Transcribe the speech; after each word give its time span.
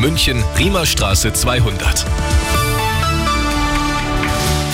München, 0.00 0.42
Riemerstraße 0.56 1.34
200. 1.34 2.06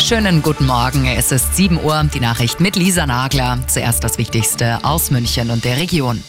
Schönen 0.01 0.41
guten 0.41 0.67
Morgen. 0.67 1.05
Es 1.07 1.33
ist 1.33 1.57
7 1.57 1.83
Uhr. 1.83 2.05
Die 2.15 2.21
Nachricht 2.21 2.61
mit 2.61 2.77
Lisa 2.77 3.09
Nagler. 3.09 3.59
Zuerst 3.67 4.05
das 4.05 4.19
Wichtigste 4.19 4.79
aus 4.85 5.11
München 5.11 5.51
und 5.51 5.65
der 5.65 5.79
Region. 5.79 6.23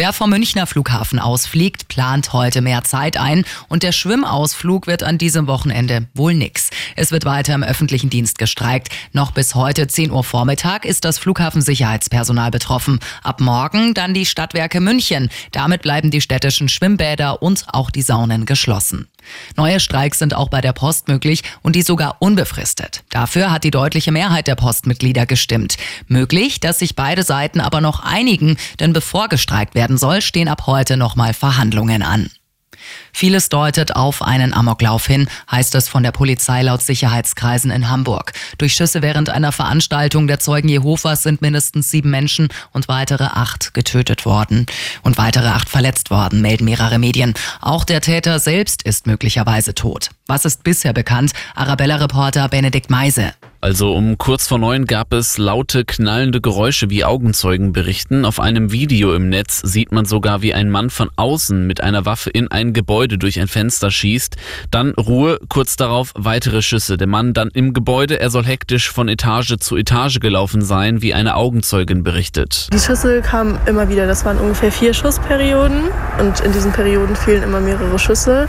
Wer 0.00 0.14
vom 0.14 0.30
Münchner 0.30 0.66
Flughafen 0.66 1.18
ausfliegt, 1.18 1.88
plant 1.88 2.32
heute 2.32 2.62
mehr 2.62 2.84
Zeit 2.84 3.18
ein 3.18 3.44
und 3.68 3.82
der 3.82 3.92
Schwimmausflug 3.92 4.86
wird 4.86 5.02
an 5.02 5.18
diesem 5.18 5.46
Wochenende 5.46 6.06
wohl 6.14 6.32
nix. 6.32 6.70
Es 6.96 7.12
wird 7.12 7.26
weiter 7.26 7.54
im 7.54 7.62
öffentlichen 7.62 8.08
Dienst 8.08 8.38
gestreikt. 8.38 8.88
Noch 9.12 9.30
bis 9.32 9.54
heute 9.54 9.88
10 9.88 10.10
Uhr 10.10 10.24
Vormittag 10.24 10.86
ist 10.86 11.04
das 11.04 11.18
Flughafensicherheitspersonal 11.18 12.50
betroffen. 12.50 12.98
Ab 13.22 13.42
morgen 13.42 13.92
dann 13.92 14.14
die 14.14 14.24
Stadtwerke 14.24 14.80
München. 14.80 15.28
Damit 15.52 15.82
bleiben 15.82 16.10
die 16.10 16.22
städtischen 16.22 16.70
Schwimmbäder 16.70 17.42
und 17.42 17.66
auch 17.70 17.90
die 17.90 18.00
Saunen 18.00 18.46
geschlossen. 18.46 19.06
Neue 19.56 19.80
Streiks 19.80 20.18
sind 20.18 20.34
auch 20.34 20.48
bei 20.48 20.60
der 20.60 20.72
Post 20.72 21.08
möglich 21.08 21.42
und 21.62 21.76
die 21.76 21.82
sogar 21.82 22.16
unbefristet. 22.20 23.02
Dafür 23.10 23.52
hat 23.52 23.64
die 23.64 23.70
deutliche 23.70 24.12
Mehrheit 24.12 24.46
der 24.46 24.54
Postmitglieder 24.54 25.26
gestimmt. 25.26 25.76
Möglich, 26.06 26.60
dass 26.60 26.78
sich 26.78 26.96
beide 26.96 27.22
Seiten 27.22 27.60
aber 27.60 27.80
noch 27.80 28.00
einigen, 28.00 28.56
denn 28.78 28.92
bevor 28.92 29.28
gestreikt 29.28 29.74
werden 29.74 29.89
soll, 29.98 30.22
stehen 30.22 30.48
ab 30.48 30.66
heute 30.66 30.96
nochmal 30.96 31.34
Verhandlungen 31.34 32.02
an. 32.02 32.30
Vieles 33.12 33.48
deutet 33.48 33.96
auf 33.96 34.22
einen 34.22 34.52
Amoklauf 34.54 35.06
hin, 35.06 35.28
heißt 35.50 35.74
es 35.74 35.88
von 35.88 36.02
der 36.02 36.12
Polizei 36.12 36.62
laut 36.62 36.82
Sicherheitskreisen 36.82 37.70
in 37.70 37.88
Hamburg. 37.88 38.32
Durch 38.58 38.74
Schüsse 38.74 39.02
während 39.02 39.30
einer 39.30 39.52
Veranstaltung 39.52 40.26
der 40.26 40.38
Zeugen 40.38 40.68
Jehovas 40.68 41.22
sind 41.22 41.42
mindestens 41.42 41.90
sieben 41.90 42.10
Menschen 42.10 42.48
und 42.72 42.88
weitere 42.88 43.24
acht 43.24 43.74
getötet 43.74 44.24
worden 44.24 44.66
und 45.02 45.18
weitere 45.18 45.48
acht 45.48 45.68
verletzt 45.68 46.10
worden, 46.10 46.40
melden 46.40 46.64
mehrere 46.64 46.98
Medien. 46.98 47.34
Auch 47.60 47.84
der 47.84 48.00
Täter 48.00 48.38
selbst 48.38 48.82
ist 48.82 49.06
möglicherweise 49.06 49.74
tot. 49.74 50.10
Was 50.30 50.44
ist 50.44 50.62
bisher 50.62 50.92
bekannt? 50.92 51.32
Arabella-Reporter 51.56 52.48
Benedikt 52.48 52.88
Meise. 52.88 53.32
Also 53.62 53.94
um 53.94 54.16
kurz 54.16 54.48
vor 54.48 54.58
neun 54.58 54.86
gab 54.86 55.12
es 55.12 55.36
laute, 55.36 55.84
knallende 55.84 56.40
Geräusche, 56.40 56.88
wie 56.88 57.04
Augenzeugen 57.04 57.72
berichten. 57.72 58.24
Auf 58.24 58.40
einem 58.40 58.72
Video 58.72 59.14
im 59.14 59.28
Netz 59.28 59.60
sieht 59.62 59.92
man 59.92 60.06
sogar, 60.06 60.40
wie 60.40 60.54
ein 60.54 60.70
Mann 60.70 60.88
von 60.88 61.10
außen 61.16 61.66
mit 61.66 61.82
einer 61.82 62.06
Waffe 62.06 62.30
in 62.30 62.50
ein 62.50 62.72
Gebäude 62.72 63.18
durch 63.18 63.38
ein 63.38 63.48
Fenster 63.48 63.90
schießt. 63.90 64.36
Dann 64.70 64.92
Ruhe, 64.92 65.38
kurz 65.50 65.76
darauf 65.76 66.12
weitere 66.16 66.62
Schüsse. 66.62 66.96
Der 66.96 67.06
Mann 67.06 67.34
dann 67.34 67.50
im 67.52 67.74
Gebäude, 67.74 68.18
er 68.18 68.30
soll 68.30 68.46
hektisch 68.46 68.90
von 68.90 69.08
Etage 69.08 69.58
zu 69.60 69.76
Etage 69.76 70.20
gelaufen 70.20 70.62
sein, 70.62 71.02
wie 71.02 71.12
eine 71.12 71.36
Augenzeugin 71.36 72.02
berichtet. 72.02 72.68
Die 72.72 72.78
Schüsse 72.78 73.20
kamen 73.20 73.58
immer 73.66 73.90
wieder, 73.90 74.06
das 74.06 74.24
waren 74.24 74.38
ungefähr 74.38 74.72
vier 74.72 74.94
Schussperioden 74.94 75.82
und 76.18 76.40
in 76.40 76.52
diesen 76.52 76.72
Perioden 76.72 77.14
fielen 77.14 77.42
immer 77.42 77.60
mehrere 77.60 77.98
Schüsse, 77.98 78.48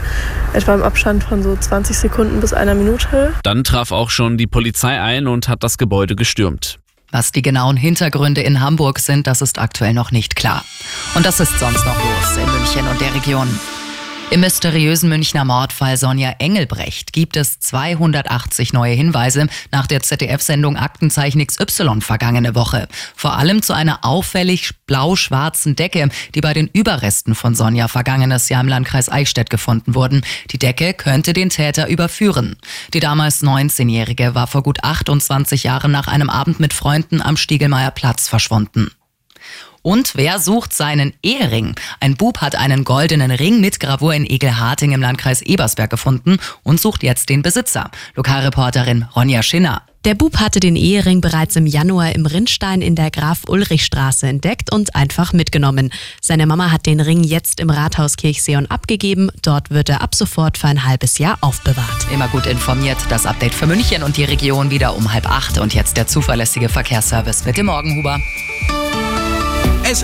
etwa 0.54 0.74
im 0.74 0.82
Abstand 0.82 1.22
von 1.22 1.42
so 1.42 1.54
20 1.72 1.96
Sekunden 1.96 2.40
bis 2.42 2.52
einer 2.52 2.74
Minute. 2.74 3.32
Dann 3.44 3.64
traf 3.64 3.92
auch 3.92 4.10
schon 4.10 4.36
die 4.36 4.46
Polizei 4.46 5.00
ein 5.00 5.26
und 5.26 5.48
hat 5.48 5.62
das 5.62 5.78
Gebäude 5.78 6.16
gestürmt. 6.16 6.78
Was 7.10 7.32
die 7.32 7.40
genauen 7.40 7.78
Hintergründe 7.78 8.42
in 8.42 8.60
Hamburg 8.60 8.98
sind, 8.98 9.26
das 9.26 9.40
ist 9.40 9.58
aktuell 9.58 9.94
noch 9.94 10.10
nicht 10.10 10.36
klar. 10.36 10.66
Und 11.14 11.24
das 11.24 11.40
ist 11.40 11.58
sonst 11.58 11.86
noch 11.86 11.96
los 11.96 12.36
in 12.36 12.52
München 12.52 12.86
und 12.88 13.00
der 13.00 13.14
Region. 13.14 13.48
Im 14.32 14.40
mysteriösen 14.40 15.10
Münchner 15.10 15.44
Mordfall 15.44 15.98
Sonja 15.98 16.36
Engelbrecht 16.38 17.12
gibt 17.12 17.36
es 17.36 17.60
280 17.60 18.72
neue 18.72 18.94
Hinweise 18.94 19.46
nach 19.70 19.86
der 19.86 20.00
ZDF-Sendung 20.00 20.78
Aktenzeichen 20.78 21.46
XY 21.46 22.00
vergangene 22.00 22.54
Woche. 22.54 22.88
Vor 23.14 23.36
allem 23.36 23.60
zu 23.60 23.74
einer 23.74 24.06
auffällig 24.06 24.70
blau-schwarzen 24.86 25.76
Decke, 25.76 26.08
die 26.34 26.40
bei 26.40 26.54
den 26.54 26.68
Überresten 26.68 27.34
von 27.34 27.54
Sonja 27.54 27.88
vergangenes 27.88 28.48
Jahr 28.48 28.62
im 28.62 28.68
Landkreis 28.68 29.10
Eichstätt 29.12 29.50
gefunden 29.50 29.94
wurden. 29.94 30.22
Die 30.50 30.58
Decke 30.58 30.94
könnte 30.94 31.34
den 31.34 31.50
Täter 31.50 31.88
überführen. 31.88 32.56
Die 32.94 33.00
damals 33.00 33.42
19-Jährige 33.42 34.34
war 34.34 34.46
vor 34.46 34.62
gut 34.62 34.82
28 34.82 35.64
Jahren 35.64 35.92
nach 35.92 36.08
einem 36.08 36.30
Abend 36.30 36.58
mit 36.58 36.72
Freunden 36.72 37.20
am 37.20 37.36
Stiegelmeier 37.36 37.90
Platz 37.90 38.28
verschwunden. 38.28 38.92
Und 39.82 40.14
wer 40.14 40.38
sucht 40.38 40.72
seinen 40.72 41.12
Ehering? 41.22 41.74
Ein 42.00 42.16
Bub 42.16 42.38
hat 42.38 42.54
einen 42.54 42.84
goldenen 42.84 43.32
Ring 43.32 43.60
mit 43.60 43.80
Gravur 43.80 44.14
in 44.14 44.24
Egelharting 44.24 44.92
im 44.92 45.00
Landkreis 45.00 45.42
Ebersberg 45.42 45.90
gefunden 45.90 46.38
und 46.62 46.80
sucht 46.80 47.02
jetzt 47.02 47.28
den 47.28 47.42
Besitzer. 47.42 47.90
Lokalreporterin 48.14 49.06
Ronja 49.14 49.42
Schinner. 49.42 49.82
Der 50.04 50.16
Bub 50.16 50.38
hatte 50.38 50.58
den 50.58 50.74
Ehering 50.74 51.20
bereits 51.20 51.54
im 51.54 51.64
Januar 51.64 52.12
im 52.12 52.26
Rindstein 52.26 52.82
in 52.82 52.96
der 52.96 53.12
Graf-Ulrich-Straße 53.12 54.26
entdeckt 54.26 54.72
und 54.72 54.96
einfach 54.96 55.32
mitgenommen. 55.32 55.92
Seine 56.20 56.46
Mama 56.46 56.72
hat 56.72 56.86
den 56.86 57.00
Ring 57.00 57.22
jetzt 57.22 57.60
im 57.60 57.70
Rathaus 57.70 58.16
Kirchseon 58.16 58.66
abgegeben. 58.66 59.30
Dort 59.42 59.70
wird 59.70 59.88
er 59.88 60.02
ab 60.02 60.16
sofort 60.16 60.58
für 60.58 60.66
ein 60.66 60.84
halbes 60.84 61.18
Jahr 61.18 61.38
aufbewahrt. 61.40 62.08
Immer 62.12 62.26
gut 62.26 62.46
informiert. 62.46 62.98
Das 63.10 63.26
Update 63.26 63.54
für 63.54 63.68
München 63.68 64.02
und 64.02 64.16
die 64.16 64.24
Region 64.24 64.70
wieder 64.70 64.96
um 64.96 65.12
halb 65.12 65.30
acht. 65.30 65.58
Und 65.58 65.72
jetzt 65.72 65.96
der 65.96 66.08
zuverlässige 66.08 66.68
Verkehrsservice 66.68 67.44
mit 67.44 67.56
dem 67.56 67.66
Morgenhuber. 67.66 68.18